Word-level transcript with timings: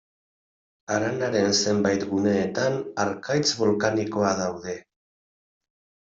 Haranaren 0.93 1.49
zenbait 1.57 2.05
guneetan 2.13 2.79
harkaitz 3.05 3.45
bolkanikoa 3.61 4.33
daude. 4.43 4.77